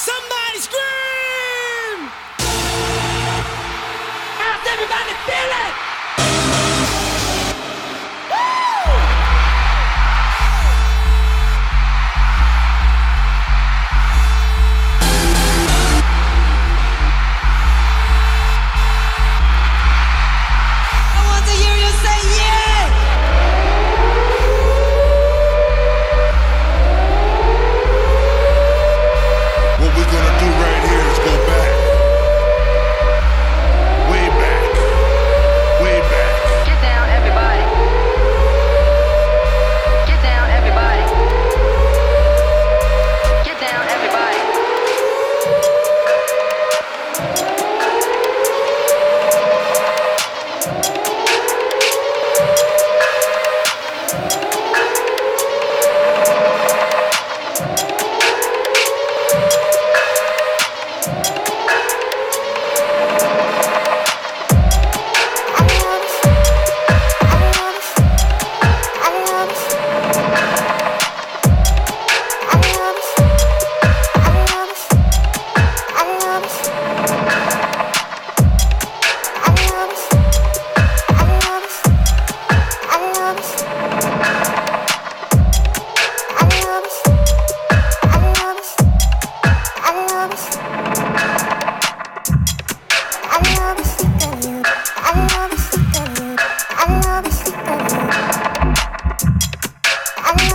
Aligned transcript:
Somebody 0.00 0.60
scream! 0.60 2.08
How's 4.40 4.66
everybody 4.66 5.12
feeling? 5.28 5.89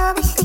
always 0.05 0.44